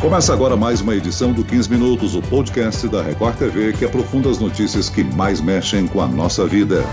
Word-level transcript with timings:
Começa 0.00 0.32
agora 0.32 0.56
mais 0.56 0.80
uma 0.80 0.94
edição 0.94 1.30
do 1.30 1.44
15 1.44 1.68
Minutos, 1.68 2.14
o 2.14 2.22
podcast 2.22 2.88
da 2.88 3.02
Record 3.02 3.36
TV 3.36 3.74
que 3.74 3.84
aprofunda 3.84 4.30
as 4.30 4.38
notícias 4.38 4.88
que 4.88 5.04
mais 5.04 5.42
mexem 5.42 5.86
com 5.86 6.00
a 6.00 6.08
nossa 6.08 6.46
vida. 6.46 6.86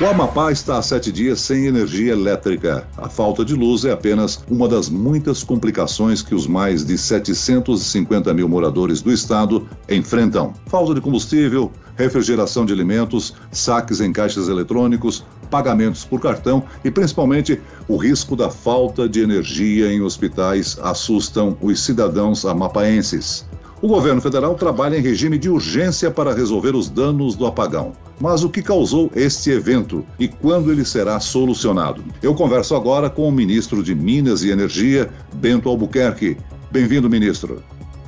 O 0.00 0.06
Amapá 0.06 0.50
está 0.50 0.78
há 0.78 0.82
sete 0.82 1.12
dias 1.12 1.42
sem 1.42 1.66
energia 1.66 2.12
elétrica. 2.12 2.88
A 2.96 3.06
falta 3.06 3.44
de 3.44 3.54
luz 3.54 3.84
é 3.84 3.92
apenas 3.92 4.42
uma 4.50 4.66
das 4.66 4.88
muitas 4.88 5.44
complicações 5.44 6.22
que 6.22 6.34
os 6.34 6.46
mais 6.46 6.86
de 6.86 6.96
750 6.96 8.32
mil 8.32 8.48
moradores 8.48 9.02
do 9.02 9.12
estado 9.12 9.68
enfrentam. 9.86 10.54
Falta 10.66 10.94
de 10.94 11.02
combustível, 11.02 11.70
refrigeração 11.96 12.64
de 12.64 12.72
alimentos, 12.72 13.34
saques 13.52 14.00
em 14.00 14.10
caixas 14.10 14.48
eletrônicos, 14.48 15.22
pagamentos 15.44 16.04
por 16.04 16.20
cartão 16.20 16.64
e 16.84 16.90
principalmente 16.90 17.60
o 17.88 17.96
risco 17.96 18.34
da 18.34 18.50
falta 18.50 19.08
de 19.08 19.20
energia 19.20 19.92
em 19.92 20.00
hospitais 20.00 20.78
assustam 20.82 21.56
os 21.60 21.84
cidadãos 21.84 22.44
amapaenses. 22.44 23.46
O 23.84 23.86
governo 23.86 24.20
federal 24.20 24.54
trabalha 24.54 24.96
em 24.96 25.02
regime 25.02 25.36
de 25.36 25.50
urgência 25.50 26.10
para 26.10 26.32
resolver 26.32 26.74
os 26.74 26.88
danos 26.88 27.34
do 27.34 27.44
apagão. 27.44 27.92
Mas 28.18 28.42
o 28.42 28.48
que 28.48 28.62
causou 28.62 29.10
este 29.14 29.50
evento 29.50 30.06
e 30.18 30.26
quando 30.26 30.72
ele 30.72 30.86
será 30.86 31.20
solucionado? 31.20 32.02
Eu 32.22 32.34
converso 32.34 32.74
agora 32.74 33.10
com 33.10 33.28
o 33.28 33.32
ministro 33.32 33.82
de 33.82 33.94
Minas 33.94 34.42
e 34.42 34.50
Energia, 34.50 35.10
Bento 35.34 35.68
Albuquerque. 35.68 36.38
Bem-vindo, 36.70 37.10
ministro. 37.10 37.62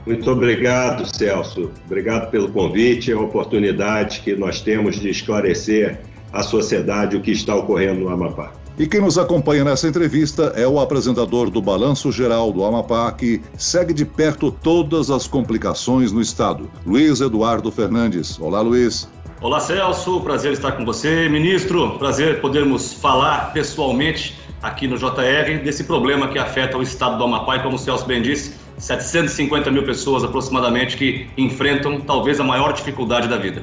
Muito 0.07 0.31
obrigado, 0.31 1.05
Celso. 1.15 1.71
Obrigado 1.85 2.31
pelo 2.31 2.49
convite 2.49 3.11
e 3.11 3.13
a 3.13 3.21
oportunidade 3.21 4.21
que 4.21 4.35
nós 4.35 4.61
temos 4.63 4.99
de 4.99 5.11
esclarecer 5.11 6.01
à 6.37 6.43
sociedade 6.43 7.17
o 7.17 7.21
que 7.21 7.33
está 7.33 7.55
ocorrendo 7.55 8.01
no 8.01 8.09
Amapá. 8.09 8.53
E 8.79 8.87
quem 8.87 9.01
nos 9.01 9.17
acompanha 9.17 9.65
nessa 9.65 9.89
entrevista 9.89 10.53
é 10.55 10.67
o 10.67 10.79
apresentador 10.79 11.49
do 11.49 11.63
Balanço 11.63 12.13
Geral 12.13 12.53
do 12.53 12.63
Amapá, 12.63 13.11
que 13.11 13.41
segue 13.57 13.95
de 13.95 14.05
perto 14.05 14.51
todas 14.51 15.11
as 15.11 15.27
complicações 15.27 16.13
no 16.13 16.21
estado, 16.21 16.71
Luiz 16.85 17.23
Eduardo 17.23 17.73
Fernandes. 17.73 18.39
Olá, 18.39 18.61
Luiz. 18.61 19.09
Olá, 19.41 19.61
Celso. 19.61 20.21
Prazer 20.21 20.53
estar 20.53 20.73
com 20.73 20.85
você, 20.85 21.27
ministro. 21.29 21.99
Prazer 21.99 22.41
podermos 22.41 22.93
falar 22.93 23.53
pessoalmente 23.55 24.37
aqui 24.63 24.87
no 24.87 24.99
JR 24.99 25.63
desse 25.65 25.85
problema 25.85 26.29
que 26.29 26.39
afeta 26.39 26.77
o 26.77 26.83
estado 26.83 27.17
do 27.17 27.25
Amapá 27.25 27.57
e, 27.57 27.63
como 27.63 27.77
o 27.77 27.79
Celso 27.79 28.07
bem 28.07 28.21
disse, 28.21 28.55
750 28.77 29.71
mil 29.71 29.85
pessoas 29.85 30.23
aproximadamente 30.23 30.99
que 30.99 31.27
enfrentam 31.37 32.01
talvez 32.01 32.41
a 32.41 32.45
maior 32.45 32.73
dificuldade 32.73 33.27
da 33.27 33.39
vida. 33.39 33.63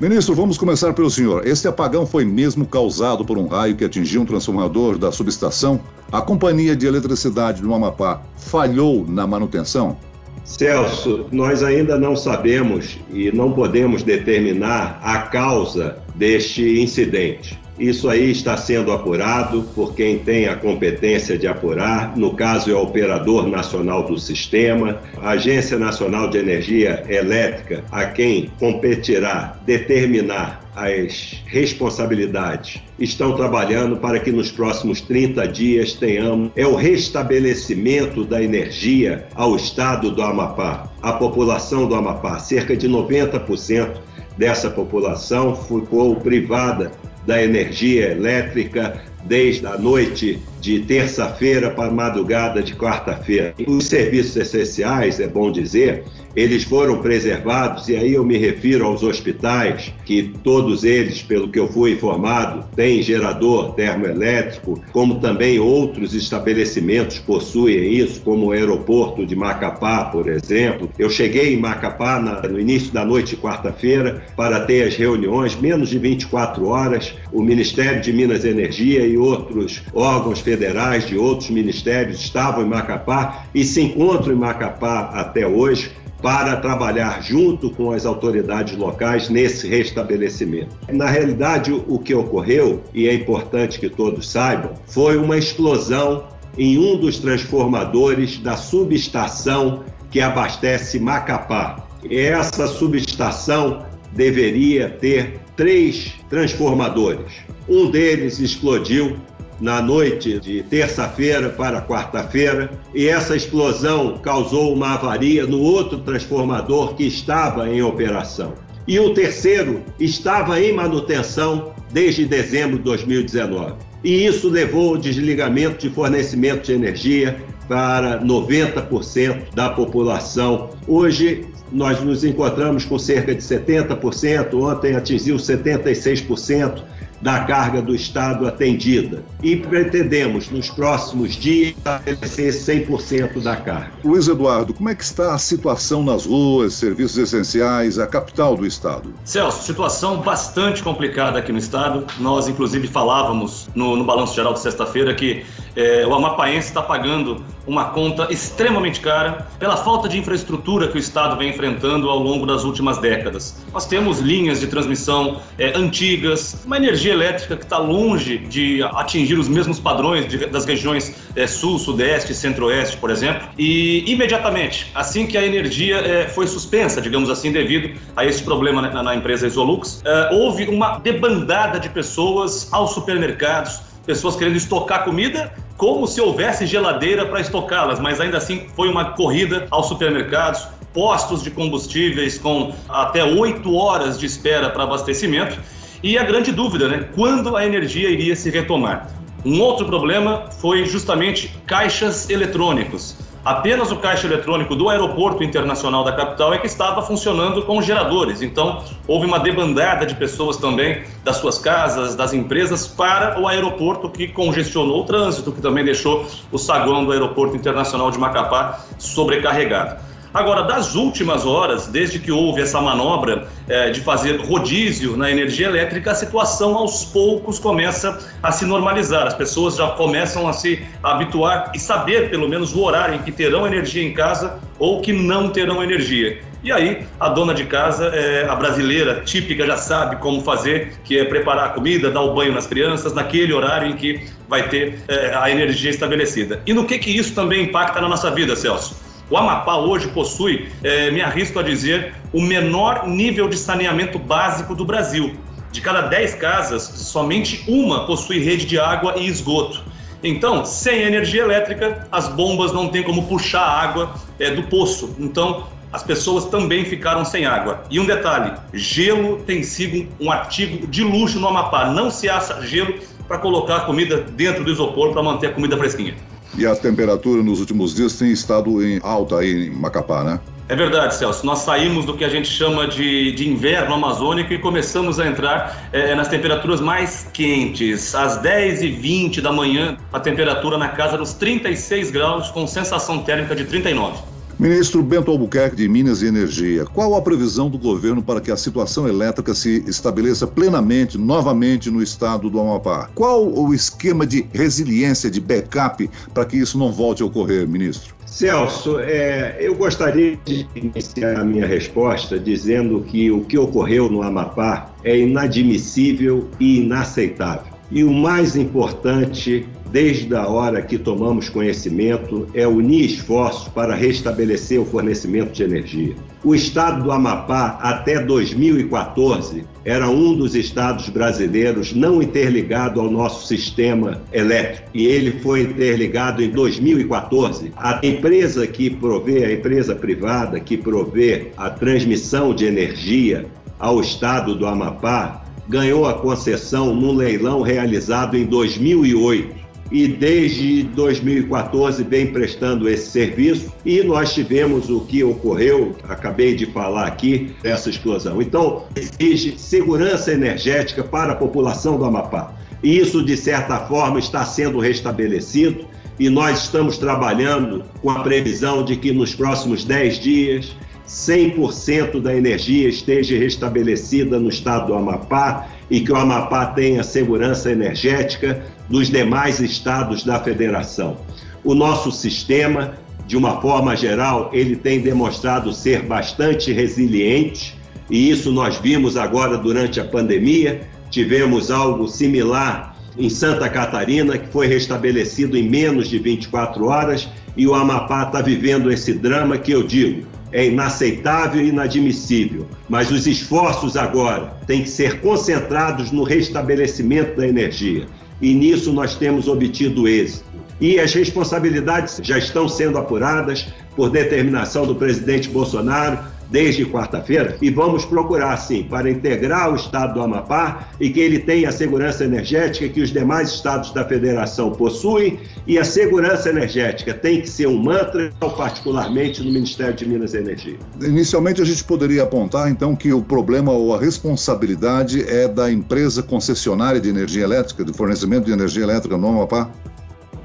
Ministro, 0.00 0.34
vamos 0.34 0.58
começar 0.58 0.92
pelo 0.92 1.08
senhor. 1.08 1.46
Este 1.46 1.68
apagão 1.68 2.04
foi 2.04 2.24
mesmo 2.24 2.66
causado 2.66 3.24
por 3.24 3.38
um 3.38 3.46
raio 3.46 3.76
que 3.76 3.84
atingiu 3.84 4.22
um 4.22 4.24
transformador 4.26 4.98
da 4.98 5.12
subestação? 5.12 5.80
A 6.10 6.20
companhia 6.20 6.74
de 6.74 6.84
eletricidade 6.84 7.62
do 7.62 7.72
Amapá 7.72 8.20
falhou 8.36 9.06
na 9.06 9.24
manutenção? 9.24 9.96
Celso, 10.44 11.26
nós 11.30 11.62
ainda 11.62 11.96
não 11.96 12.16
sabemos 12.16 12.98
e 13.12 13.30
não 13.30 13.52
podemos 13.52 14.02
determinar 14.02 14.98
a 15.00 15.18
causa 15.22 15.96
deste 16.16 16.82
incidente. 16.82 17.56
Isso 17.78 18.08
aí 18.08 18.30
está 18.30 18.56
sendo 18.56 18.92
apurado 18.92 19.62
por 19.74 19.94
quem 19.94 20.18
tem 20.18 20.46
a 20.46 20.54
competência 20.54 21.36
de 21.36 21.46
apurar. 21.46 22.16
No 22.16 22.34
caso, 22.34 22.70
é 22.70 22.74
o 22.74 22.82
Operador 22.82 23.48
Nacional 23.48 24.04
do 24.04 24.18
Sistema, 24.18 25.00
a 25.20 25.30
Agência 25.30 25.76
Nacional 25.76 26.30
de 26.30 26.38
Energia 26.38 27.04
Elétrica, 27.08 27.84
a 27.90 28.04
quem 28.04 28.50
competirá 28.60 29.56
determinar 29.66 30.64
as 30.76 31.40
responsabilidades 31.46 32.80
estão 32.98 33.36
trabalhando 33.36 33.96
para 33.96 34.18
que 34.18 34.32
nos 34.32 34.50
próximos 34.50 35.00
30 35.00 35.46
dias 35.48 35.92
tenhamos 35.92 36.50
é 36.56 36.66
o 36.66 36.74
restabelecimento 36.74 38.24
da 38.24 38.42
energia 38.42 39.26
ao 39.34 39.54
estado 39.54 40.10
do 40.10 40.20
Amapá, 40.20 40.90
à 41.00 41.12
população 41.12 41.86
do 41.86 41.94
Amapá. 41.94 42.38
Cerca 42.40 42.76
de 42.76 42.88
90% 42.88 44.00
dessa 44.36 44.68
população 44.68 45.54
ficou 45.54 46.16
privada 46.16 46.90
da 47.26 47.42
energia 47.42 48.10
elétrica 48.10 49.02
desde 49.24 49.66
a 49.66 49.78
noite 49.78 50.38
de 50.60 50.80
terça-feira 50.80 51.70
para 51.70 51.88
a 51.88 51.92
madrugada 51.92 52.62
de 52.62 52.74
quarta-feira. 52.74 53.54
Os 53.66 53.86
serviços 53.86 54.36
essenciais, 54.36 55.18
é 55.20 55.26
bom 55.26 55.50
dizer, 55.50 56.04
eles 56.36 56.64
foram 56.64 57.00
preservados, 57.00 57.88
e 57.88 57.96
aí 57.96 58.14
eu 58.14 58.24
me 58.24 58.36
refiro 58.36 58.84
aos 58.84 59.02
hospitais, 59.02 59.92
que 60.04 60.34
todos 60.42 60.84
eles, 60.84 61.22
pelo 61.22 61.48
que 61.48 61.58
eu 61.58 61.68
fui 61.68 61.92
informado, 61.92 62.64
têm 62.74 63.02
gerador 63.02 63.74
termoelétrico, 63.74 64.82
como 64.92 65.20
também 65.20 65.58
outros 65.58 66.14
estabelecimentos 66.14 67.18
possuem 67.18 67.92
isso, 67.92 68.20
como 68.20 68.46
o 68.46 68.52
aeroporto 68.52 69.24
de 69.24 69.36
Macapá, 69.36 70.04
por 70.06 70.28
exemplo. 70.28 70.90
Eu 70.98 71.08
cheguei 71.08 71.54
em 71.54 71.60
Macapá 71.60 72.20
na, 72.20 72.42
no 72.42 72.58
início 72.58 72.92
da 72.92 73.04
noite 73.04 73.36
de 73.36 73.40
quarta-feira 73.40 74.22
para 74.36 74.60
ter 74.60 74.88
as 74.88 74.96
reuniões, 74.96 75.56
menos 75.56 75.90
de 75.90 75.98
24 75.98 76.66
horas, 76.66 77.14
o 77.32 77.42
Ministério 77.42 78.00
de 78.00 78.12
Minas 78.12 78.44
e 78.44 78.48
Energia 78.48 79.06
e 79.06 79.16
outros 79.16 79.82
órgãos 79.92 80.40
federais 80.40 81.06
de 81.06 81.16
outros 81.16 81.50
ministérios 81.50 82.20
estavam 82.20 82.64
em 82.64 82.68
Macapá 82.68 83.46
e 83.54 83.64
se 83.64 83.80
encontram 83.80 84.32
em 84.32 84.38
Macapá 84.38 85.10
até 85.12 85.46
hoje 85.46 85.90
para 86.24 86.56
trabalhar 86.56 87.22
junto 87.22 87.68
com 87.68 87.92
as 87.92 88.06
autoridades 88.06 88.74
locais 88.78 89.28
nesse 89.28 89.68
restabelecimento. 89.68 90.74
Na 90.90 91.04
realidade, 91.04 91.70
o 91.70 91.98
que 91.98 92.14
ocorreu, 92.14 92.82
e 92.94 93.06
é 93.06 93.12
importante 93.12 93.78
que 93.78 93.90
todos 93.90 94.30
saibam, 94.30 94.72
foi 94.86 95.18
uma 95.18 95.36
explosão 95.36 96.24
em 96.56 96.78
um 96.78 96.96
dos 96.96 97.18
transformadores 97.18 98.38
da 98.38 98.56
subestação 98.56 99.84
que 100.10 100.18
abastece 100.18 100.98
Macapá. 100.98 101.86
Essa 102.10 102.68
subestação 102.68 103.84
deveria 104.12 104.88
ter 104.88 105.40
três 105.54 106.14
transformadores. 106.30 107.34
Um 107.68 107.90
deles 107.90 108.38
explodiu 108.38 109.18
na 109.60 109.80
noite 109.80 110.38
de 110.40 110.62
terça-feira 110.62 111.48
para 111.50 111.80
quarta-feira, 111.82 112.70
e 112.94 113.08
essa 113.08 113.36
explosão 113.36 114.18
causou 114.18 114.74
uma 114.74 114.94
avaria 114.94 115.46
no 115.46 115.60
outro 115.60 115.98
transformador 115.98 116.94
que 116.94 117.04
estava 117.04 117.68
em 117.68 117.82
operação. 117.82 118.54
E 118.86 118.98
o 118.98 119.14
terceiro 119.14 119.82
estava 119.98 120.60
em 120.60 120.72
manutenção 120.72 121.72
desde 121.92 122.26
dezembro 122.26 122.76
de 122.76 122.84
2019. 122.84 123.74
E 124.02 124.26
isso 124.26 124.50
levou 124.50 124.90
ao 124.90 124.96
desligamento 124.98 125.88
de 125.88 125.94
fornecimento 125.94 126.66
de 126.66 126.72
energia 126.72 127.42
para 127.66 128.20
90% 128.22 129.54
da 129.54 129.70
população. 129.70 130.70
Hoje 130.86 131.46
nós 131.72 132.00
nos 132.02 132.22
encontramos 132.22 132.84
com 132.84 132.98
cerca 132.98 133.34
de 133.34 133.42
70%, 133.42 134.54
ontem 134.54 134.94
atingiu 134.94 135.36
76% 135.36 136.82
da 137.24 137.40
carga 137.40 137.80
do 137.80 137.94
Estado 137.94 138.46
atendida. 138.46 139.24
E 139.42 139.56
pretendemos, 139.56 140.50
nos 140.50 140.68
próximos 140.68 141.32
dias, 141.32 141.70
estabelecer 141.70 142.52
100% 142.52 143.42
da 143.42 143.56
carga. 143.56 143.92
Luiz 144.04 144.28
Eduardo, 144.28 144.74
como 144.74 144.90
é 144.90 144.94
que 144.94 145.02
está 145.02 145.34
a 145.34 145.38
situação 145.38 146.04
nas 146.04 146.26
ruas, 146.26 146.74
serviços 146.74 147.16
essenciais, 147.16 147.98
a 147.98 148.06
capital 148.06 148.58
do 148.58 148.66
Estado? 148.66 149.14
Celso, 149.24 149.64
situação 149.64 150.20
bastante 150.20 150.82
complicada 150.82 151.38
aqui 151.38 151.50
no 151.50 151.56
Estado. 151.56 152.06
Nós, 152.20 152.46
inclusive, 152.46 152.86
falávamos 152.88 153.70
no, 153.74 153.96
no 153.96 154.04
Balanço 154.04 154.34
Geral 154.34 154.52
de 154.52 154.60
sexta-feira 154.60 155.14
que 155.14 155.46
é, 155.76 156.06
o 156.06 156.14
amapaense 156.14 156.68
está 156.68 156.82
pagando 156.82 157.44
uma 157.66 157.86
conta 157.86 158.28
extremamente 158.30 159.00
cara 159.00 159.46
pela 159.58 159.76
falta 159.76 160.08
de 160.08 160.18
infraestrutura 160.18 160.88
que 160.88 160.96
o 160.96 160.98
Estado 160.98 161.36
vem 161.36 161.50
enfrentando 161.50 162.08
ao 162.10 162.18
longo 162.18 162.46
das 162.46 162.64
últimas 162.64 162.98
décadas. 162.98 163.64
Nós 163.72 163.86
temos 163.86 164.18
linhas 164.18 164.60
de 164.60 164.66
transmissão 164.66 165.40
é, 165.58 165.76
antigas, 165.76 166.62
uma 166.64 166.76
energia 166.76 167.12
elétrica 167.12 167.56
que 167.56 167.64
está 167.64 167.78
longe 167.78 168.38
de 168.38 168.82
atingir 168.82 169.38
os 169.38 169.48
mesmos 169.48 169.80
padrões 169.80 170.28
de, 170.28 170.46
das 170.46 170.64
regiões 170.64 171.14
é, 171.34 171.46
sul, 171.46 171.78
sudeste, 171.78 172.34
centro-oeste, 172.34 172.96
por 172.98 173.10
exemplo. 173.10 173.48
E 173.58 174.04
imediatamente, 174.10 174.90
assim 174.94 175.26
que 175.26 175.38
a 175.38 175.44
energia 175.44 175.96
é, 175.96 176.28
foi 176.28 176.46
suspensa, 176.46 177.00
digamos 177.00 177.30
assim, 177.30 177.50
devido 177.50 177.98
a 178.14 178.24
esse 178.24 178.42
problema 178.42 178.82
na, 178.82 179.02
na 179.02 179.14
empresa 179.14 179.46
Isolux, 179.46 180.02
é, 180.04 180.34
houve 180.34 180.66
uma 180.66 180.98
debandada 180.98 181.80
de 181.80 181.88
pessoas 181.88 182.68
aos 182.72 182.92
supermercados 182.92 183.80
pessoas 184.06 184.36
querendo 184.36 184.56
estocar 184.56 185.04
comida, 185.04 185.52
como 185.76 186.06
se 186.06 186.20
houvesse 186.20 186.66
geladeira 186.66 187.26
para 187.26 187.40
estocá-las, 187.40 187.98
mas 187.98 188.20
ainda 188.20 188.36
assim 188.36 188.66
foi 188.74 188.88
uma 188.88 189.12
corrida 189.12 189.66
aos 189.70 189.86
supermercados, 189.88 190.66
postos 190.92 191.42
de 191.42 191.50
combustíveis 191.50 192.38
com 192.38 192.72
até 192.88 193.24
oito 193.24 193.74
horas 193.74 194.18
de 194.18 194.26
espera 194.26 194.70
para 194.70 194.84
abastecimento. 194.84 195.58
E 196.02 196.18
a 196.18 196.22
grande 196.22 196.52
dúvida, 196.52 196.86
né? 196.86 197.08
Quando 197.14 197.56
a 197.56 197.66
energia 197.66 198.10
iria 198.10 198.36
se 198.36 198.50
retomar? 198.50 199.08
Um 199.44 199.60
outro 199.60 199.86
problema 199.86 200.48
foi 200.60 200.86
justamente 200.86 201.54
caixas 201.66 202.30
eletrônicos. 202.30 203.16
Apenas 203.44 203.92
o 203.92 203.96
caixa 203.96 204.26
eletrônico 204.26 204.74
do 204.74 204.88
aeroporto 204.88 205.44
internacional 205.44 206.02
da 206.02 206.12
capital 206.12 206.54
é 206.54 206.58
que 206.58 206.66
estava 206.66 207.02
funcionando 207.02 207.62
com 207.62 207.82
geradores. 207.82 208.40
Então, 208.40 208.82
houve 209.06 209.26
uma 209.26 209.38
debandada 209.38 210.06
de 210.06 210.14
pessoas 210.14 210.56
também 210.56 211.04
das 211.22 211.36
suas 211.36 211.58
casas, 211.58 212.14
das 212.14 212.32
empresas, 212.32 212.86
para 212.86 213.38
o 213.38 213.46
aeroporto, 213.46 214.08
que 214.08 214.28
congestionou 214.28 215.02
o 215.02 215.04
trânsito, 215.04 215.52
que 215.52 215.60
também 215.60 215.84
deixou 215.84 216.26
o 216.50 216.56
saguão 216.56 217.04
do 217.04 217.12
aeroporto 217.12 217.54
internacional 217.54 218.10
de 218.10 218.18
Macapá 218.18 218.80
sobrecarregado. 218.98 220.13
Agora, 220.34 220.64
das 220.64 220.96
últimas 220.96 221.46
horas, 221.46 221.86
desde 221.86 222.18
que 222.18 222.32
houve 222.32 222.60
essa 222.60 222.80
manobra 222.80 223.46
é, 223.68 223.90
de 223.90 224.00
fazer 224.00 224.40
rodízio 224.40 225.16
na 225.16 225.30
energia 225.30 225.68
elétrica, 225.68 226.10
a 226.10 226.14
situação 226.16 226.74
aos 226.74 227.04
poucos 227.04 227.60
começa 227.60 228.18
a 228.42 228.50
se 228.50 228.66
normalizar. 228.66 229.28
As 229.28 229.34
pessoas 229.34 229.76
já 229.76 229.86
começam 229.90 230.48
a 230.48 230.52
se 230.52 230.84
habituar 231.00 231.70
e 231.72 231.78
saber, 231.78 232.30
pelo 232.30 232.48
menos, 232.48 232.74
o 232.74 232.82
horário 232.82 233.14
em 233.14 233.18
que 233.18 233.30
terão 233.30 233.64
energia 233.64 234.02
em 234.02 234.12
casa 234.12 234.58
ou 234.76 235.00
que 235.00 235.12
não 235.12 235.50
terão 235.50 235.80
energia. 235.80 236.40
E 236.64 236.72
aí, 236.72 237.06
a 237.20 237.28
dona 237.28 237.54
de 237.54 237.66
casa, 237.66 238.06
é, 238.06 238.48
a 238.48 238.56
brasileira 238.56 239.20
típica, 239.24 239.64
já 239.64 239.76
sabe 239.76 240.16
como 240.16 240.40
fazer, 240.40 240.94
que 241.04 241.16
é 241.16 241.24
preparar 241.24 241.66
a 241.66 241.68
comida, 241.68 242.10
dar 242.10 242.22
o 242.22 242.34
banho 242.34 242.52
nas 242.52 242.66
crianças, 242.66 243.12
naquele 243.12 243.52
horário 243.52 243.88
em 243.88 243.94
que 243.94 244.26
vai 244.48 244.68
ter 244.68 244.98
é, 245.06 245.32
a 245.32 245.48
energia 245.48 245.90
estabelecida. 245.90 246.60
E 246.66 246.72
no 246.72 246.86
que, 246.86 246.98
que 246.98 247.16
isso 247.16 247.36
também 247.36 247.62
impacta 247.64 248.00
na 248.00 248.08
nossa 248.08 248.32
vida, 248.32 248.56
Celso? 248.56 249.03
O 249.34 249.36
Amapá 249.36 249.74
hoje 249.78 250.06
possui, 250.06 250.68
é, 250.84 251.10
me 251.10 251.20
arrisco 251.20 251.58
a 251.58 251.62
dizer, 251.64 252.14
o 252.32 252.40
menor 252.40 253.08
nível 253.08 253.48
de 253.48 253.56
saneamento 253.56 254.16
básico 254.16 254.76
do 254.76 254.84
Brasil. 254.84 255.34
De 255.72 255.80
cada 255.80 256.02
10 256.02 256.36
casas, 256.36 256.84
somente 256.84 257.64
uma 257.66 258.06
possui 258.06 258.38
rede 258.38 258.64
de 258.64 258.78
água 258.78 259.14
e 259.16 259.26
esgoto. 259.26 259.82
Então, 260.22 260.64
sem 260.64 261.02
energia 261.02 261.42
elétrica, 261.42 262.06
as 262.12 262.28
bombas 262.28 262.72
não 262.72 262.86
têm 262.86 263.02
como 263.02 263.26
puxar 263.26 263.66
água 263.66 264.14
é, 264.38 264.52
do 264.52 264.62
poço. 264.68 265.16
Então, 265.18 265.66
as 265.92 266.04
pessoas 266.04 266.44
também 266.44 266.84
ficaram 266.84 267.24
sem 267.24 267.44
água. 267.44 267.82
E 267.90 267.98
um 267.98 268.06
detalhe: 268.06 268.52
gelo 268.72 269.42
tem 269.42 269.64
sido 269.64 270.08
um 270.20 270.30
artigo 270.30 270.86
de 270.86 271.02
luxo 271.02 271.40
no 271.40 271.48
Amapá. 271.48 271.86
Não 271.86 272.08
se 272.08 272.28
acha 272.28 272.64
gelo 272.64 273.00
para 273.26 273.38
colocar 273.38 273.78
a 273.78 273.80
comida 273.80 274.18
dentro 274.18 274.62
do 274.62 274.70
isopor 274.70 275.12
para 275.12 275.24
manter 275.24 275.48
a 275.48 275.52
comida 275.52 275.76
fresquinha. 275.76 276.14
E 276.56 276.66
a 276.66 276.74
temperatura 276.76 277.42
nos 277.42 277.60
últimos 277.60 277.94
dias 277.94 278.16
tem 278.16 278.30
estado 278.30 278.84
em 278.84 279.00
alta 279.02 279.38
aí 279.38 279.68
em 279.68 279.70
Macapá, 279.70 280.22
né? 280.22 280.40
É 280.66 280.74
verdade, 280.74 281.14
Celso. 281.14 281.44
Nós 281.44 281.58
saímos 281.58 282.06
do 282.06 282.16
que 282.16 282.24
a 282.24 282.28
gente 282.28 282.48
chama 282.48 282.86
de, 282.86 283.32
de 283.32 283.46
inverno 283.46 283.94
amazônico 283.94 284.52
e 284.52 284.58
começamos 284.58 285.20
a 285.20 285.26
entrar 285.26 285.90
é, 285.92 286.14
nas 286.14 286.28
temperaturas 286.28 286.80
mais 286.80 287.28
quentes. 287.34 288.14
Às 288.14 288.40
10h20 288.40 289.42
da 289.42 289.52
manhã, 289.52 289.98
a 290.10 290.18
temperatura 290.18 290.78
na 290.78 290.88
casa 290.88 291.18
dos 291.18 291.34
36 291.34 292.10
graus, 292.10 292.50
com 292.50 292.66
sensação 292.66 293.18
térmica 293.18 293.54
de 293.54 293.64
39. 293.66 294.33
Ministro 294.56 295.02
Bento 295.02 295.32
Albuquerque 295.32 295.74
de 295.74 295.88
Minas 295.88 296.22
e 296.22 296.26
Energia, 296.26 296.84
qual 296.84 297.16
a 297.16 297.20
previsão 297.20 297.68
do 297.68 297.76
governo 297.76 298.22
para 298.22 298.40
que 298.40 298.52
a 298.52 298.56
situação 298.56 299.08
elétrica 299.08 299.52
se 299.52 299.82
estabeleça 299.86 300.46
plenamente, 300.46 301.18
novamente 301.18 301.90
no 301.90 302.00
estado 302.00 302.48
do 302.48 302.60
Amapá? 302.60 303.10
Qual 303.16 303.52
o 303.52 303.74
esquema 303.74 304.24
de 304.24 304.46
resiliência, 304.52 305.28
de 305.28 305.40
backup, 305.40 306.08
para 306.32 306.44
que 306.44 306.56
isso 306.56 306.78
não 306.78 306.92
volte 306.92 307.20
a 307.22 307.26
ocorrer, 307.26 307.66
ministro? 307.66 308.14
Celso, 308.26 309.00
é, 309.00 309.56
eu 309.60 309.74
gostaria 309.74 310.38
de 310.44 310.66
iniciar 310.76 311.40
a 311.40 311.44
minha 311.44 311.66
resposta 311.66 312.38
dizendo 312.38 313.00
que 313.00 313.32
o 313.32 313.40
que 313.40 313.58
ocorreu 313.58 314.08
no 314.08 314.22
Amapá 314.22 314.92
é 315.02 315.18
inadmissível 315.18 316.48
e 316.60 316.78
inaceitável. 316.80 317.74
E 317.90 318.02
o 318.04 318.12
mais 318.12 318.56
importante 318.56 319.66
desde 319.94 320.34
a 320.34 320.48
hora 320.48 320.82
que 320.82 320.98
tomamos 320.98 321.48
conhecimento, 321.48 322.48
é 322.52 322.66
unir 322.66 323.04
esforços 323.04 323.68
para 323.68 323.94
restabelecer 323.94 324.80
o 324.80 324.84
fornecimento 324.84 325.52
de 325.52 325.62
energia. 325.62 326.16
O 326.42 326.52
estado 326.52 327.04
do 327.04 327.12
Amapá, 327.12 327.78
até 327.80 328.18
2014, 328.18 329.64
era 329.84 330.10
um 330.10 330.34
dos 330.34 330.56
estados 330.56 331.08
brasileiros 331.08 331.94
não 331.94 332.20
interligado 332.20 333.00
ao 333.00 333.08
nosso 333.08 333.46
sistema 333.46 334.20
elétrico. 334.32 334.88
E 334.92 335.06
ele 335.06 335.38
foi 335.38 335.62
interligado 335.62 336.42
em 336.42 336.50
2014. 336.50 337.70
A 337.76 338.00
empresa 338.02 338.66
que 338.66 338.90
provê, 338.90 339.44
a 339.44 339.52
empresa 339.52 339.94
privada 339.94 340.58
que 340.58 340.76
provê 340.76 341.52
a 341.56 341.70
transmissão 341.70 342.52
de 342.52 342.64
energia 342.64 343.46
ao 343.78 344.00
estado 344.00 344.56
do 344.56 344.66
Amapá, 344.66 345.44
ganhou 345.68 346.04
a 346.04 346.14
concessão 346.14 346.92
num 346.92 347.14
leilão 347.14 347.62
realizado 347.62 348.36
em 348.36 348.44
2008 348.44 349.63
e 349.94 350.08
desde 350.08 350.82
2014 350.82 352.02
vem 352.02 352.26
prestando 352.26 352.88
esse 352.88 353.12
serviço 353.12 353.72
e 353.84 354.02
nós 354.02 354.34
tivemos 354.34 354.90
o 354.90 355.02
que 355.02 355.22
ocorreu, 355.22 355.94
acabei 356.08 356.56
de 356.56 356.66
falar 356.66 357.06
aqui, 357.06 357.54
essa 357.62 357.90
explosão. 357.90 358.42
Então, 358.42 358.86
exige 358.96 359.56
segurança 359.56 360.32
energética 360.32 361.04
para 361.04 361.34
a 361.34 361.36
população 361.36 361.96
do 361.96 362.04
Amapá. 362.04 362.56
E 362.82 362.98
isso, 362.98 363.24
de 363.24 363.36
certa 363.36 363.86
forma, 363.86 364.18
está 364.18 364.44
sendo 364.44 364.80
restabelecido 364.80 365.86
e 366.18 366.28
nós 366.28 366.64
estamos 366.64 366.98
trabalhando 366.98 367.84
com 368.02 368.10
a 368.10 368.18
previsão 368.18 368.84
de 368.84 368.96
que 368.96 369.12
nos 369.12 369.32
próximos 369.32 369.84
10 369.84 370.18
dias 370.18 370.76
100% 371.06 372.20
da 372.20 372.34
energia 372.34 372.88
esteja 372.88 373.38
restabelecida 373.38 374.40
no 374.40 374.48
estado 374.48 374.88
do 374.88 374.94
Amapá 374.94 375.68
e 375.90 376.00
que 376.00 376.12
o 376.12 376.16
Amapá 376.16 376.66
tenha 376.66 377.02
segurança 377.02 377.70
energética 377.70 378.62
dos 378.88 379.08
demais 379.10 379.60
estados 379.60 380.24
da 380.24 380.40
federação. 380.40 381.16
O 381.62 381.74
nosso 381.74 382.10
sistema, 382.10 382.94
de 383.26 383.36
uma 383.36 383.60
forma 383.60 383.96
geral, 383.96 384.50
ele 384.52 384.76
tem 384.76 385.00
demonstrado 385.00 385.72
ser 385.72 386.02
bastante 386.02 386.72
resiliente 386.72 387.76
e 388.10 388.30
isso 388.30 388.52
nós 388.52 388.76
vimos 388.76 389.16
agora 389.16 389.56
durante 389.56 389.98
a 390.00 390.04
pandemia. 390.04 390.82
Tivemos 391.10 391.70
algo 391.70 392.06
similar 392.06 392.94
em 393.16 393.30
Santa 393.30 393.68
Catarina, 393.68 394.36
que 394.36 394.48
foi 394.48 394.66
restabelecido 394.66 395.56
em 395.56 395.68
menos 395.68 396.08
de 396.08 396.18
24 396.18 396.86
horas, 396.86 397.28
e 397.56 397.66
o 397.66 397.74
Amapá 397.74 398.24
está 398.24 398.42
vivendo 398.42 398.90
esse 398.90 399.14
drama 399.14 399.56
que 399.56 399.70
eu 399.70 399.82
digo 399.82 400.33
é 400.54 400.66
inaceitável 400.66 401.60
e 401.60 401.70
inadmissível, 401.70 402.68
mas 402.88 403.10
os 403.10 403.26
esforços 403.26 403.96
agora 403.96 404.56
têm 404.68 404.84
que 404.84 404.88
ser 404.88 405.20
concentrados 405.20 406.12
no 406.12 406.22
restabelecimento 406.22 407.36
da 407.36 407.48
energia. 407.48 408.06
E 408.40 408.54
nisso 408.54 408.92
nós 408.92 409.16
temos 409.16 409.48
obtido 409.48 410.06
êxito. 410.06 410.44
E 410.80 411.00
as 411.00 411.12
responsabilidades 411.12 412.20
já 412.22 412.38
estão 412.38 412.68
sendo 412.68 412.98
apuradas 412.98 413.66
por 413.96 414.10
determinação 414.10 414.86
do 414.86 414.94
presidente 414.94 415.48
Bolsonaro 415.48 416.18
desde 416.54 416.86
quarta-feira 416.86 417.56
e 417.60 417.68
vamos 417.68 418.04
procurar, 418.04 418.56
sim, 418.58 418.84
para 418.84 419.10
integrar 419.10 419.72
o 419.72 419.74
estado 419.74 420.14
do 420.14 420.22
Amapá 420.22 420.88
e 421.00 421.10
que 421.10 421.18
ele 421.18 421.40
tenha 421.40 421.68
a 421.68 421.72
segurança 421.72 422.24
energética 422.24 422.88
que 422.88 423.00
os 423.00 423.10
demais 423.10 423.50
estados 423.50 423.90
da 423.90 424.04
federação 424.04 424.70
possuem 424.70 425.40
e 425.66 425.80
a 425.80 425.84
segurança 425.84 426.50
energética 426.50 427.12
tem 427.12 427.40
que 427.40 427.50
ser 427.50 427.66
um 427.66 427.82
mantra, 427.82 428.30
particularmente 428.38 429.42
no 429.42 429.50
Ministério 429.50 429.94
de 429.94 430.06
Minas 430.06 430.32
e 430.32 430.38
Energia. 430.38 430.78
Inicialmente, 431.02 431.60
a 431.60 431.64
gente 431.64 431.82
poderia 431.82 432.22
apontar, 432.22 432.70
então, 432.70 432.94
que 432.94 433.12
o 433.12 433.20
problema 433.20 433.72
ou 433.72 433.92
a 433.92 433.98
responsabilidade 433.98 435.28
é 435.28 435.48
da 435.48 435.72
empresa 435.72 436.22
concessionária 436.22 437.00
de 437.00 437.08
energia 437.08 437.42
elétrica, 437.42 437.84
de 437.84 437.92
fornecimento 437.92 438.44
de 438.44 438.52
energia 438.52 438.84
elétrica 438.84 439.18
no 439.18 439.26
Amapá? 439.26 439.68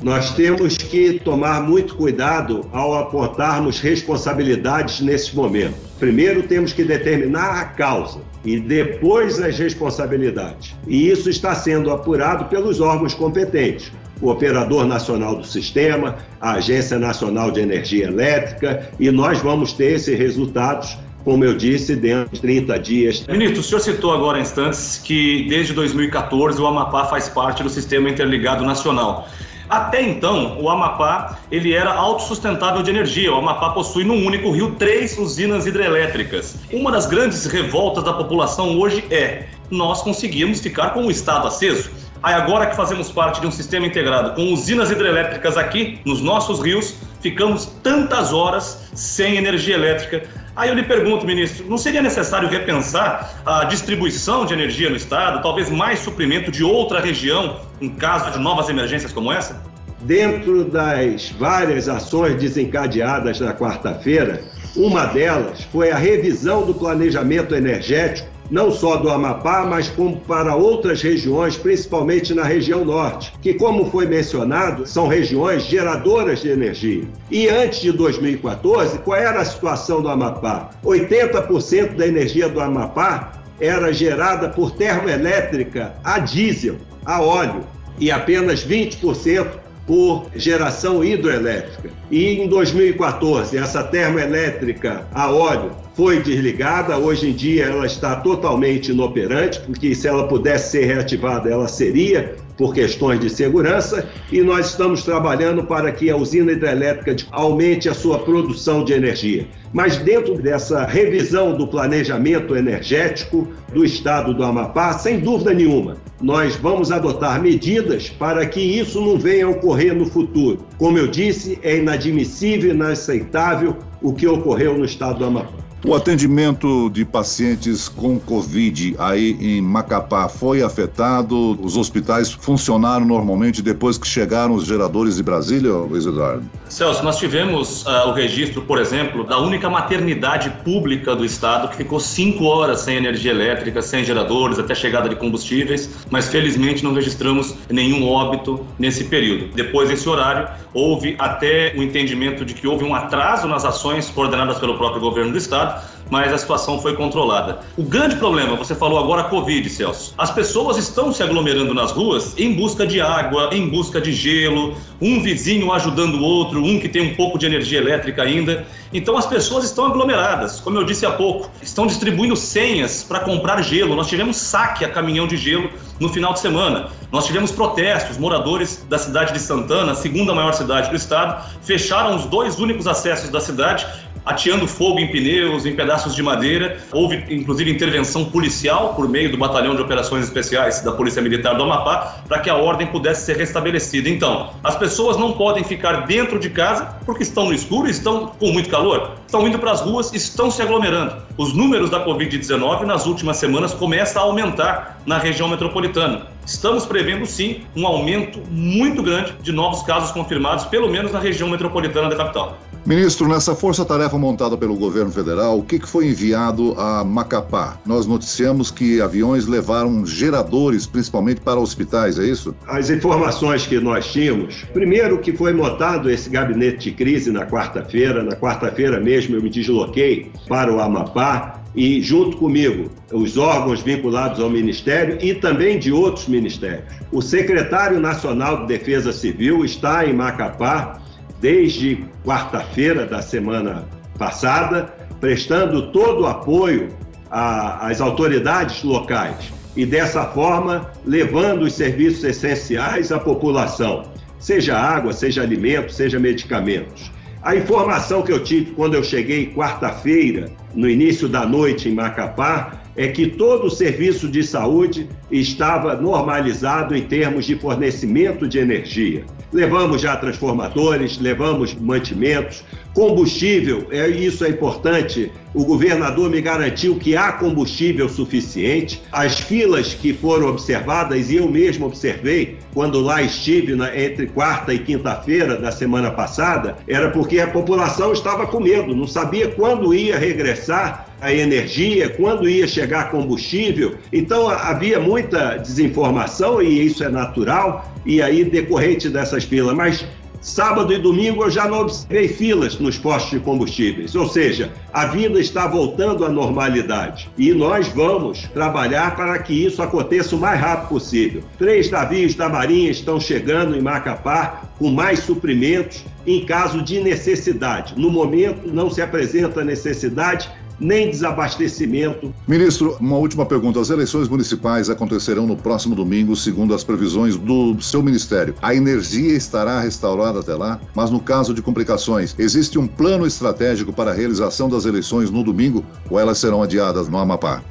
Nós 0.01 0.31
temos 0.31 0.75
que 0.75 1.19
tomar 1.19 1.61
muito 1.61 1.95
cuidado 1.95 2.65
ao 2.71 2.95
apontarmos 2.95 3.79
responsabilidades 3.79 5.01
nesse 5.01 5.35
momento. 5.35 5.88
Primeiro 5.99 6.43
temos 6.43 6.71
que 6.71 6.83
determinar 6.83 7.59
a 7.59 7.65
causa 7.65 8.21
e 8.45 8.57
depois 8.57 9.39
as 9.41 9.59
responsabilidades. 9.59 10.75
E 10.87 11.09
isso 11.09 11.29
está 11.29 11.53
sendo 11.53 11.91
apurado 11.91 12.45
pelos 12.45 12.79
órgãos 12.79 13.13
competentes. 13.13 13.91
O 14.21 14.29
Operador 14.29 14.85
Nacional 14.85 15.35
do 15.35 15.45
Sistema, 15.45 16.17
a 16.39 16.53
Agência 16.53 16.97
Nacional 16.97 17.51
de 17.51 17.61
Energia 17.61 18.07
Elétrica, 18.07 18.89
e 18.99 19.11
nós 19.11 19.39
vamos 19.39 19.73
ter 19.73 19.93
esses 19.95 20.17
resultados 20.17 20.97
como 21.23 21.43
eu 21.43 21.53
disse, 21.53 21.95
dentro 21.95 22.33
de 22.33 22.41
30 22.41 22.79
dias. 22.79 23.27
Ministro, 23.27 23.59
o 23.59 23.63
senhor 23.63 23.81
citou 23.81 24.13
agora 24.13 24.39
instantes 24.39 24.97
que 25.03 25.45
desde 25.49 25.73
2014 25.73 26.59
o 26.61 26.65
Amapá 26.65 27.05
faz 27.05 27.27
parte 27.27 27.61
do 27.61 27.69
Sistema 27.69 28.09
Interligado 28.09 28.65
Nacional. 28.65 29.27
Até 29.69 30.01
então, 30.01 30.57
o 30.59 30.67
Amapá 30.67 31.37
ele 31.51 31.73
era 31.73 31.93
autossustentável 31.93 32.81
de 32.81 32.89
energia. 32.89 33.31
O 33.31 33.37
Amapá 33.37 33.69
possui 33.69 34.03
num 34.03 34.25
único 34.25 34.49
rio 34.49 34.75
três 34.75 35.15
usinas 35.17 35.67
hidrelétricas. 35.67 36.57
Uma 36.73 36.91
das 36.91 37.05
grandes 37.05 37.45
revoltas 37.45 38.03
da 38.03 38.13
população 38.13 38.79
hoje 38.79 39.05
é 39.11 39.45
nós 39.69 40.01
conseguimos 40.01 40.59
ficar 40.59 40.89
com 40.89 41.05
o 41.05 41.11
estado 41.11 41.47
aceso. 41.47 41.91
Aí 42.23 42.33
agora 42.33 42.65
que 42.65 42.75
fazemos 42.75 43.11
parte 43.11 43.39
de 43.39 43.47
um 43.47 43.51
sistema 43.51 43.85
integrado 43.85 44.33
com 44.33 44.51
usinas 44.51 44.89
hidrelétricas 44.89 45.55
aqui 45.55 45.99
nos 46.03 46.19
nossos 46.19 46.59
rios, 46.59 46.95
ficamos 47.19 47.65
tantas 47.83 48.33
horas 48.33 48.89
sem 48.93 49.37
energia 49.37 49.75
elétrica. 49.75 50.23
Aí 50.55 50.69
eu 50.69 50.75
lhe 50.75 50.83
pergunto, 50.83 51.25
ministro, 51.25 51.65
não 51.69 51.77
seria 51.77 52.01
necessário 52.01 52.49
repensar 52.49 53.41
a 53.45 53.63
distribuição 53.65 54.45
de 54.45 54.53
energia 54.53 54.89
no 54.89 54.95
estado, 54.95 55.41
talvez 55.41 55.69
mais 55.69 55.99
suprimento 55.99 56.51
de 56.51 56.63
outra 56.63 56.99
região 56.99 57.61
em 57.79 57.89
caso 57.89 58.31
de 58.31 58.39
novas 58.39 58.67
emergências 58.69 59.11
como 59.11 59.31
essa? 59.31 59.61
Dentro 60.01 60.65
das 60.65 61.29
várias 61.31 61.89
ações 61.89 62.35
desencadeadas 62.35 63.39
na 63.39 63.53
quarta-feira, 63.53 64.41
uma 64.75 65.05
delas 65.05 65.63
foi 65.71 65.91
a 65.91 65.97
revisão 65.97 66.65
do 66.65 66.73
planejamento 66.73 67.53
energético 67.53 68.38
não 68.49 68.71
só 68.71 68.97
do 68.97 69.09
Amapá, 69.09 69.65
mas 69.65 69.89
como 69.89 70.17
para 70.17 70.55
outras 70.55 71.01
regiões, 71.01 71.57
principalmente 71.57 72.33
na 72.33 72.43
região 72.43 72.83
norte, 72.83 73.33
que, 73.41 73.53
como 73.53 73.89
foi 73.89 74.05
mencionado, 74.07 74.85
são 74.85 75.07
regiões 75.07 75.63
geradoras 75.63 76.41
de 76.41 76.49
energia. 76.49 77.03
E 77.29 77.47
antes 77.47 77.81
de 77.81 77.91
2014, 77.91 78.99
qual 78.99 79.17
era 79.17 79.41
a 79.41 79.45
situação 79.45 80.01
do 80.01 80.09
Amapá? 80.09 80.71
80% 80.83 81.95
da 81.95 82.07
energia 82.07 82.49
do 82.49 82.59
Amapá 82.59 83.33
era 83.59 83.91
gerada 83.93 84.49
por 84.49 84.71
termoelétrica 84.71 85.93
a 86.03 86.19
diesel, 86.19 86.77
a 87.05 87.21
óleo, 87.21 87.63
e 87.99 88.09
apenas 88.09 88.65
20% 88.65 89.47
por 89.85 90.27
geração 90.35 91.03
hidroelétrica. 91.03 91.89
E 92.11 92.39
em 92.39 92.47
2014, 92.47 93.57
essa 93.57 93.83
termoelétrica 93.83 95.07
a 95.11 95.31
óleo 95.31 95.71
foi 95.99 96.21
desligada, 96.21 96.97
hoje 96.97 97.29
em 97.29 97.33
dia 97.33 97.65
ela 97.65 97.85
está 97.85 98.15
totalmente 98.15 98.89
inoperante, 98.89 99.59
porque 99.59 99.93
se 99.93 100.07
ela 100.07 100.29
pudesse 100.29 100.71
ser 100.71 100.85
reativada, 100.85 101.49
ela 101.49 101.67
seria 101.67 102.37
por 102.55 102.73
questões 102.73 103.19
de 103.19 103.29
segurança, 103.29 104.07
e 104.31 104.41
nós 104.41 104.67
estamos 104.67 105.03
trabalhando 105.03 105.61
para 105.65 105.91
que 105.91 106.09
a 106.09 106.15
usina 106.15 106.53
hidrelétrica 106.53 107.25
aumente 107.31 107.89
a 107.89 107.93
sua 107.93 108.17
produção 108.19 108.85
de 108.85 108.93
energia. 108.93 109.45
Mas 109.73 109.97
dentro 109.97 110.41
dessa 110.41 110.85
revisão 110.85 111.57
do 111.57 111.67
planejamento 111.67 112.55
energético 112.55 113.49
do 113.73 113.83
estado 113.83 114.33
do 114.33 114.41
Amapá, 114.41 114.93
sem 114.93 115.19
dúvida 115.19 115.53
nenhuma, 115.53 115.97
nós 116.21 116.55
vamos 116.55 116.93
adotar 116.93 117.41
medidas 117.41 118.07
para 118.07 118.45
que 118.45 118.61
isso 118.61 119.01
não 119.01 119.19
venha 119.19 119.47
a 119.47 119.49
ocorrer 119.49 119.93
no 119.93 120.05
futuro. 120.05 120.59
Como 120.77 120.97
eu 120.97 121.07
disse, 121.07 121.59
é 121.61 121.75
inadmissível 121.75 122.71
e 122.71 122.73
inaceitável 122.73 123.75
o 124.01 124.13
que 124.13 124.25
ocorreu 124.25 124.77
no 124.77 124.85
estado 124.85 125.19
do 125.19 125.25
Amapá. 125.25 125.68
O 125.85 125.95
atendimento 125.95 126.89
de 126.89 127.05
pacientes 127.05 127.87
com 127.87 128.19
Covid 128.19 128.95
aí 128.99 129.37
em 129.39 129.61
Macapá 129.61 130.27
foi 130.27 130.61
afetado? 130.61 131.57
Os 131.61 131.77
hospitais 131.77 132.33
funcionaram 132.33 133.05
normalmente 133.05 133.61
depois 133.61 133.97
que 133.97 134.05
chegaram 134.05 134.55
os 134.55 134.65
geradores 134.65 135.15
de 135.15 135.23
Brasília, 135.23 135.71
Luiz 135.71 136.05
Eduardo? 136.05 136.43
Celso, 136.67 137.01
nós 137.01 137.17
tivemos 137.17 137.85
uh, 137.85 138.09
o 138.09 138.11
registro, 138.11 138.61
por 138.61 138.77
exemplo, 138.77 139.23
da 139.23 139.39
única 139.39 139.69
maternidade 139.69 140.49
pública 140.65 141.15
do 141.15 141.23
estado 141.23 141.69
que 141.69 141.77
ficou 141.77 141.99
cinco 141.99 142.43
horas 142.43 142.81
sem 142.81 142.97
energia 142.97 143.31
elétrica, 143.31 143.81
sem 143.81 144.03
geradores, 144.03 144.59
até 144.59 144.75
chegada 144.75 145.07
de 145.07 145.15
combustíveis, 145.15 145.89
mas 146.11 146.27
felizmente 146.27 146.83
não 146.83 146.93
registramos 146.93 147.55
nenhum 147.69 148.05
óbito 148.05 148.65
nesse 148.77 149.05
período. 149.05 149.47
Depois 149.55 149.87
desse 149.87 150.07
horário, 150.09 150.49
houve 150.73 151.15
até 151.17 151.73
o 151.75 151.81
entendimento 151.81 152.43
de 152.43 152.53
que 152.53 152.67
houve 152.67 152.83
um 152.83 152.93
atraso 152.93 153.47
nas 153.47 153.63
ações 153.63 154.09
coordenadas 154.09 154.59
pelo 154.59 154.77
próprio 154.77 155.01
governo 155.01 155.31
do 155.31 155.37
estado 155.37 155.68
mas 156.09 156.33
a 156.33 156.37
situação 156.37 156.81
foi 156.81 156.95
controlada. 156.95 157.59
O 157.77 157.83
grande 157.83 158.15
problema, 158.15 158.55
você 158.55 158.73
falou 158.73 158.99
agora 158.99 159.23
Covid, 159.25 159.69
Celso. 159.69 160.13
As 160.17 160.31
pessoas 160.31 160.77
estão 160.77 161.13
se 161.13 161.21
aglomerando 161.21 161.73
nas 161.73 161.91
ruas 161.91 162.33
em 162.37 162.53
busca 162.53 162.85
de 162.85 162.99
água, 162.99 163.49
em 163.51 163.67
busca 163.69 164.01
de 164.01 164.11
gelo, 164.11 164.75
um 165.01 165.21
vizinho 165.21 165.71
ajudando 165.71 166.15
o 166.15 166.23
outro, 166.23 166.63
um 166.63 166.79
que 166.79 166.89
tem 166.89 167.01
um 167.01 167.15
pouco 167.15 167.37
de 167.37 167.45
energia 167.45 167.79
elétrica 167.79 168.23
ainda. 168.23 168.65
Então 168.91 169.17
as 169.17 169.25
pessoas 169.25 169.65
estão 169.65 169.85
aglomeradas, 169.85 170.59
como 170.59 170.77
eu 170.77 170.83
disse 170.83 171.05
há 171.05 171.11
pouco, 171.11 171.49
estão 171.61 171.85
distribuindo 171.85 172.35
senhas 172.35 173.03
para 173.03 173.19
comprar 173.19 173.61
gelo. 173.61 173.95
Nós 173.95 174.07
tivemos 174.07 174.37
saque 174.37 174.83
a 174.83 174.89
caminhão 174.89 175.27
de 175.27 175.37
gelo 175.37 175.69
no 175.99 176.09
final 176.09 176.33
de 176.33 176.39
semana. 176.39 176.89
Nós 177.11 177.25
tivemos 177.25 177.51
protestos, 177.51 178.17
moradores 178.17 178.85
da 178.89 178.97
cidade 178.97 179.33
de 179.33 179.39
Santana, 179.39 179.91
a 179.91 179.95
segunda 179.95 180.33
maior 180.33 180.53
cidade 180.53 180.89
do 180.89 180.95
estado, 180.95 181.43
fecharam 181.61 182.15
os 182.15 182.25
dois 182.25 182.59
únicos 182.59 182.87
acessos 182.87 183.29
da 183.29 183.39
cidade 183.39 183.85
ateando 184.25 184.67
fogo 184.67 184.99
em 184.99 185.07
pneus, 185.07 185.65
em 185.65 185.75
pedaços 185.75 186.15
de 186.15 186.23
madeira. 186.23 186.77
Houve, 186.91 187.23
inclusive, 187.29 187.71
intervenção 187.71 188.25
policial 188.25 188.93
por 188.93 189.07
meio 189.07 189.31
do 189.31 189.37
Batalhão 189.37 189.75
de 189.75 189.81
Operações 189.81 190.25
Especiais 190.25 190.81
da 190.81 190.91
Polícia 190.91 191.21
Militar 191.21 191.55
do 191.55 191.63
Amapá 191.63 192.21
para 192.27 192.39
que 192.39 192.49
a 192.49 192.55
ordem 192.55 192.87
pudesse 192.87 193.25
ser 193.25 193.37
restabelecida. 193.37 194.09
Então, 194.09 194.51
as 194.63 194.75
pessoas 194.75 195.17
não 195.17 195.33
podem 195.33 195.63
ficar 195.63 196.05
dentro 196.05 196.39
de 196.39 196.49
casa 196.49 196.85
porque 197.05 197.23
estão 197.23 197.45
no 197.45 197.53
escuro 197.53 197.89
estão 197.89 198.27
com 198.27 198.51
muito 198.51 198.69
calor. 198.69 199.11
Estão 199.25 199.47
indo 199.47 199.59
para 199.59 199.71
as 199.71 199.81
ruas, 199.81 200.13
estão 200.13 200.49
se 200.49 200.61
aglomerando. 200.61 201.15
Os 201.37 201.53
números 201.53 201.89
da 201.89 202.03
Covid-19 202.05 202.81
nas 202.81 203.05
últimas 203.05 203.37
semanas 203.37 203.73
começam 203.73 204.21
a 204.21 204.25
aumentar 204.25 204.99
na 205.05 205.17
região 205.17 205.47
metropolitana. 205.47 206.27
Estamos 206.45 206.85
prevendo 206.85 207.25
sim 207.25 207.61
um 207.75 207.85
aumento 207.85 208.41
muito 208.49 209.03
grande 209.03 209.33
de 209.41 209.51
novos 209.51 209.83
casos 209.83 210.11
confirmados, 210.11 210.65
pelo 210.65 210.89
menos 210.89 211.11
na 211.11 211.19
região 211.19 211.47
metropolitana 211.47 212.09
da 212.09 212.15
capital. 212.15 212.57
Ministro, 212.89 213.27
nessa 213.27 213.53
força-tarefa 213.53 214.17
montada 214.17 214.57
pelo 214.57 214.75
governo 214.75 215.11
federal, 215.11 215.59
o 215.59 215.63
que 215.63 215.77
foi 215.85 216.07
enviado 216.07 216.73
a 216.75 217.03
Macapá? 217.03 217.77
Nós 217.85 218.07
noticiamos 218.07 218.71
que 218.71 218.99
aviões 218.99 219.45
levaram 219.45 220.03
geradores, 220.07 220.87
principalmente 220.87 221.39
para 221.39 221.59
hospitais, 221.59 222.17
é 222.17 222.25
isso? 222.25 222.55
As 222.67 222.89
informações 222.89 223.67
que 223.67 223.79
nós 223.79 224.11
tínhamos, 224.11 224.65
primeiro 224.73 225.19
que 225.19 225.31
foi 225.31 225.53
montado 225.53 226.09
esse 226.09 226.31
gabinete 226.31 226.89
de 226.89 226.91
crise 226.93 227.31
na 227.31 227.45
quarta-feira, 227.45 228.23
na 228.23 228.35
quarta-feira 228.35 228.99
mesmo 228.99 229.35
eu 229.35 229.43
me 229.43 229.51
desloquei 229.51 230.31
para 230.47 230.73
o 230.73 230.81
Amapá 230.81 231.61
e, 231.75 232.01
junto 232.01 232.37
comigo, 232.37 232.89
os 233.13 233.37
órgãos 233.37 233.83
vinculados 233.83 234.39
ao 234.39 234.49
Ministério 234.49 235.19
e 235.21 235.35
também 235.35 235.77
de 235.77 235.91
outros 235.91 236.27
ministérios. 236.27 236.85
O 237.11 237.21
secretário 237.21 237.99
nacional 237.99 238.61
de 238.61 238.65
Defesa 238.65 239.13
Civil 239.13 239.63
está 239.63 240.07
em 240.07 240.13
Macapá 240.13 240.99
desde 241.39 242.03
quarta-feira 242.23 243.05
da 243.05 243.21
semana 243.21 243.87
passada, 244.17 244.93
prestando 245.19 245.91
todo 245.91 246.21
o 246.21 246.27
apoio 246.27 246.89
às 247.29 248.01
autoridades 248.01 248.83
locais 248.83 249.51
e, 249.75 249.85
dessa 249.85 250.25
forma, 250.25 250.91
levando 251.05 251.63
os 251.63 251.73
serviços 251.73 252.23
essenciais 252.23 253.11
à 253.11 253.19
população, 253.19 254.03
seja 254.39 254.77
água, 254.77 255.13
seja 255.13 255.41
alimentos, 255.41 255.95
seja 255.95 256.19
medicamentos. 256.19 257.11
A 257.41 257.55
informação 257.55 258.21
que 258.21 258.31
eu 258.33 258.43
tive 258.43 258.71
quando 258.71 258.95
eu 258.95 259.03
cheguei 259.03 259.53
quarta-feira, 259.53 260.51
no 260.75 260.89
início 260.89 261.29
da 261.29 261.45
noite 261.45 261.87
em 261.87 261.93
Macapá, 261.93 262.81
é 262.97 263.07
que 263.07 263.27
todo 263.27 263.67
o 263.67 263.69
serviço 263.69 264.27
de 264.27 264.43
saúde 264.43 265.07
estava 265.31 265.95
normalizado 265.95 266.93
em 266.93 267.03
termos 267.03 267.45
de 267.45 267.55
fornecimento 267.55 268.45
de 268.45 268.59
energia. 268.59 269.23
Levamos 269.51 270.01
já 270.01 270.15
transformadores, 270.15 271.17
levamos 271.17 271.73
mantimentos, 271.73 272.63
combustível, 272.93 273.87
é, 273.89 274.07
isso 274.07 274.45
é 274.45 274.49
importante. 274.49 275.31
O 275.53 275.65
governador 275.65 276.29
me 276.29 276.39
garantiu 276.39 276.95
que 276.95 277.15
há 277.15 277.31
combustível 277.31 278.07
suficiente. 278.07 279.01
As 279.11 279.39
filas 279.39 279.93
que 279.93 280.13
foram 280.13 280.49
observadas, 280.49 281.31
e 281.31 281.37
eu 281.37 281.49
mesmo 281.49 281.87
observei 281.87 282.57
quando 282.73 282.99
lá 282.99 283.21
estive 283.23 283.75
na, 283.75 283.97
entre 283.97 284.27
quarta 284.27 284.73
e 284.73 284.79
quinta-feira 284.79 285.57
da 285.57 285.71
semana 285.71 286.11
passada, 286.11 286.77
era 286.87 287.09
porque 287.09 287.39
a 287.39 287.47
população 287.47 288.13
estava 288.13 288.45
com 288.45 288.59
medo, 288.59 288.95
não 288.95 289.07
sabia 289.07 289.47
quando 289.49 289.93
ia 289.93 290.17
regressar 290.17 291.08
a 291.21 291.33
energia, 291.33 292.09
quando 292.09 292.47
ia 292.47 292.67
chegar 292.67 293.11
combustível. 293.11 293.95
Então 294.11 294.49
havia 294.49 294.99
muita 294.99 295.57
desinformação 295.57 296.61
e 296.61 296.85
isso 296.85 297.03
é 297.03 297.09
natural. 297.09 297.91
E 298.05 298.21
aí, 298.21 298.43
decorrente 298.43 299.09
dessas 299.09 299.43
filas, 299.43 299.75
mas 299.75 300.05
Sábado 300.41 300.93
e 300.93 300.97
domingo 300.97 301.43
eu 301.43 301.51
já 301.51 301.67
não 301.67 301.81
observei 301.81 302.29
filas 302.29 302.79
nos 302.79 302.97
postos 302.97 303.31
de 303.31 303.39
combustíveis, 303.41 304.15
ou 304.15 304.25
seja, 304.25 304.71
a 304.93 305.05
vida 305.05 305.37
está 305.37 305.67
voltando 305.67 306.23
à 306.23 306.29
normalidade 306.29 307.29
e 307.37 307.51
nós 307.51 307.89
vamos 307.89 308.43
trabalhar 308.53 309.17
para 309.17 309.37
que 309.39 309.53
isso 309.53 309.81
aconteça 309.81 310.37
o 310.37 310.39
mais 310.39 310.57
rápido 310.57 310.89
possível. 310.89 311.43
Três 311.57 311.91
navios 311.91 312.35
da 312.35 312.47
Marinha 312.47 312.89
estão 312.89 313.19
chegando 313.19 313.75
em 313.75 313.81
Macapá 313.81 314.69
com 314.77 314.89
mais 314.89 315.19
suprimentos 315.19 316.05
em 316.25 316.45
caso 316.45 316.81
de 316.81 317.01
necessidade. 317.01 317.93
No 317.97 318.09
momento 318.09 318.73
não 318.73 318.89
se 318.89 319.01
apresenta 319.01 319.61
necessidade, 319.63 320.49
nem 320.79 321.09
desabastecimento. 321.09 322.33
Ministro, 322.47 322.95
uma 322.99 323.17
última 323.17 323.45
pergunta. 323.45 323.79
As 323.79 323.89
eleições 323.89 324.27
municipais 324.27 324.89
acontecerão 324.89 325.45
no 325.45 325.55
próximo 325.55 325.95
domingo, 325.95 326.35
segundo 326.35 326.73
as 326.73 326.83
previsões 326.83 327.35
do 327.35 327.79
seu 327.81 328.01
ministério. 328.01 328.55
A 328.61 328.73
energia 328.73 329.35
estará 329.35 329.79
restaurada 329.79 330.39
até 330.39 330.55
lá, 330.55 330.79
mas 330.95 331.09
no 331.09 331.19
caso 331.19 331.53
de 331.53 331.61
complicações, 331.61 332.35
existe 332.37 332.79
um 332.79 332.87
plano 332.87 333.25
estratégico 333.25 333.91
para 333.91 334.11
a 334.11 334.13
realização 334.13 334.69
das 334.69 334.85
eleições 334.85 335.29
no 335.29 335.43
domingo 335.43 335.83
ou 336.09 336.19
elas 336.19 336.37
serão 336.37 336.63
adiadas 336.63 337.07
no 337.07 337.17
Amapá? 337.17 337.61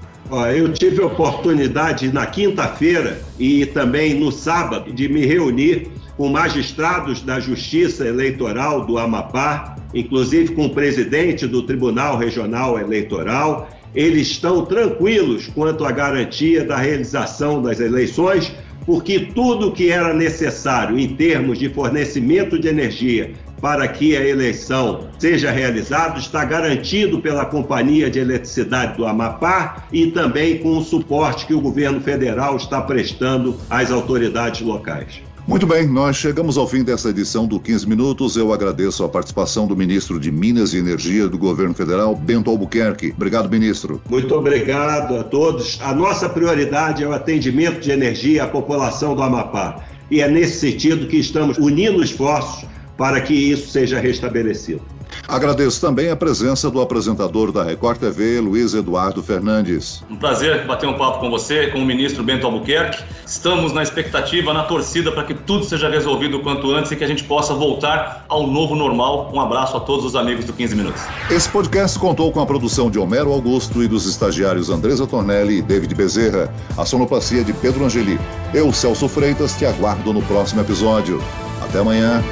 Eu 0.54 0.70
tive 0.74 1.02
a 1.02 1.06
oportunidade 1.06 2.12
na 2.12 2.26
quinta-feira 2.26 3.22
e 3.38 3.64
também 3.64 4.12
no 4.12 4.30
sábado 4.30 4.92
de 4.92 5.08
me 5.08 5.24
reunir 5.24 5.90
com 6.18 6.28
magistrados 6.28 7.22
da 7.22 7.38
Justiça 7.38 8.04
Eleitoral 8.04 8.84
do 8.84 8.98
Amapá, 8.98 9.76
inclusive 9.94 10.52
com 10.52 10.66
o 10.66 10.70
presidente 10.74 11.46
do 11.46 11.62
Tribunal 11.62 12.18
Regional 12.18 12.76
Eleitoral. 12.76 13.68
Eles 13.94 14.26
estão 14.26 14.66
tranquilos 14.66 15.46
quanto 15.46 15.84
à 15.84 15.92
garantia 15.92 16.64
da 16.64 16.76
realização 16.76 17.62
das 17.62 17.78
eleições, 17.78 18.52
porque 18.84 19.20
tudo 19.32 19.70
que 19.70 19.90
era 19.90 20.12
necessário 20.12 20.98
em 20.98 21.14
termos 21.14 21.56
de 21.56 21.68
fornecimento 21.68 22.58
de 22.58 22.66
energia, 22.66 23.32
para 23.60 23.86
que 23.86 24.16
a 24.16 24.26
eleição 24.26 25.08
seja 25.20 25.52
realizada, 25.52 26.18
está 26.18 26.44
garantido 26.44 27.20
pela 27.20 27.44
Companhia 27.44 28.10
de 28.10 28.18
Eletricidade 28.18 28.96
do 28.96 29.06
Amapá 29.06 29.84
e 29.92 30.08
também 30.08 30.58
com 30.58 30.78
o 30.78 30.82
suporte 30.82 31.46
que 31.46 31.54
o 31.54 31.60
governo 31.60 32.00
federal 32.00 32.56
está 32.56 32.80
prestando 32.80 33.56
às 33.70 33.92
autoridades 33.92 34.60
locais. 34.60 35.27
Muito 35.48 35.66
bem, 35.66 35.86
nós 35.86 36.18
chegamos 36.18 36.58
ao 36.58 36.68
fim 36.68 36.84
dessa 36.84 37.08
edição 37.08 37.46
do 37.46 37.58
15 37.58 37.88
Minutos. 37.88 38.36
Eu 38.36 38.52
agradeço 38.52 39.02
a 39.02 39.08
participação 39.08 39.66
do 39.66 39.74
ministro 39.74 40.20
de 40.20 40.30
Minas 40.30 40.74
e 40.74 40.76
Energia 40.76 41.26
do 41.26 41.38
governo 41.38 41.72
federal, 41.72 42.14
Bento 42.14 42.50
Albuquerque. 42.50 43.14
Obrigado, 43.16 43.48
ministro. 43.48 43.98
Muito 44.10 44.34
obrigado 44.34 45.16
a 45.16 45.24
todos. 45.24 45.78
A 45.80 45.94
nossa 45.94 46.28
prioridade 46.28 47.02
é 47.02 47.08
o 47.08 47.14
atendimento 47.14 47.80
de 47.80 47.90
energia 47.90 48.44
à 48.44 48.46
população 48.46 49.16
do 49.16 49.22
Amapá. 49.22 49.86
E 50.10 50.20
é 50.20 50.28
nesse 50.28 50.60
sentido 50.60 51.08
que 51.08 51.16
estamos 51.16 51.56
unindo 51.56 52.04
esforços 52.04 52.68
para 52.98 53.18
que 53.22 53.32
isso 53.32 53.70
seja 53.70 53.98
restabelecido. 53.98 54.82
Agradeço 55.26 55.80
também 55.80 56.10
a 56.10 56.16
presença 56.16 56.70
do 56.70 56.80
apresentador 56.80 57.52
da 57.52 57.62
Record 57.62 57.98
TV, 57.98 58.40
Luiz 58.40 58.74
Eduardo 58.74 59.22
Fernandes. 59.22 60.02
Um 60.10 60.16
prazer 60.16 60.66
bater 60.66 60.88
um 60.88 60.94
papo 60.94 61.20
com 61.20 61.30
você, 61.30 61.68
com 61.68 61.78
o 61.78 61.84
ministro 61.84 62.22
Bento 62.22 62.46
Albuquerque. 62.46 63.02
Estamos 63.26 63.72
na 63.72 63.82
expectativa, 63.82 64.52
na 64.54 64.64
torcida 64.64 65.12
para 65.12 65.24
que 65.24 65.34
tudo 65.34 65.64
seja 65.64 65.88
resolvido 65.88 66.38
o 66.38 66.40
quanto 66.40 66.72
antes 66.72 66.90
e 66.92 66.96
que 66.96 67.04
a 67.04 67.06
gente 67.06 67.24
possa 67.24 67.54
voltar 67.54 68.24
ao 68.28 68.46
novo 68.46 68.74
normal. 68.74 69.30
Um 69.34 69.40
abraço 69.40 69.76
a 69.76 69.80
todos 69.80 70.04
os 70.04 70.16
amigos 70.16 70.44
do 70.44 70.52
15 70.52 70.74
Minutos. 70.74 71.02
Esse 71.30 71.48
podcast 71.48 71.98
contou 71.98 72.32
com 72.32 72.40
a 72.40 72.46
produção 72.46 72.90
de 72.90 72.98
Homero 72.98 73.32
Augusto 73.32 73.82
e 73.82 73.88
dos 73.88 74.06
estagiários 74.06 74.70
Andresa 74.70 75.06
Tornelli 75.06 75.58
e 75.58 75.62
David 75.62 75.94
Bezerra, 75.94 76.52
a 76.76 76.84
sonoplastia 76.84 77.44
de 77.44 77.52
Pedro 77.52 77.84
Angeli. 77.84 78.18
Eu, 78.54 78.72
Celso 78.72 79.08
Freitas, 79.08 79.56
te 79.56 79.66
aguardo 79.66 80.12
no 80.12 80.22
próximo 80.22 80.60
episódio. 80.60 81.22
Até 81.62 81.80
amanhã. 81.80 82.22